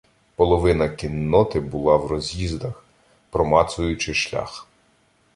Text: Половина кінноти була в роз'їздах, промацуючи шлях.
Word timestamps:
Половина 0.35 0.89
кінноти 0.89 1.59
була 1.59 1.95
в 1.97 2.07
роз'їздах, 2.07 2.85
промацуючи 3.29 4.13
шлях. 4.13 4.67